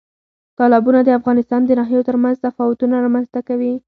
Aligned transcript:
تالابونه 0.57 0.99
د 1.03 1.09
افغانستان 1.19 1.61
د 1.65 1.71
ناحیو 1.79 2.07
ترمنځ 2.09 2.35
تفاوتونه 2.45 2.95
رامنځ 3.05 3.27
ته 3.33 3.39
کوي. 3.47 3.73